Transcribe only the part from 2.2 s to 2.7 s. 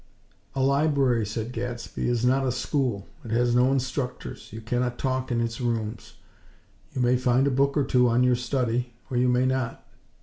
not a